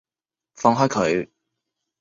[0.55, 1.29] 放開佢！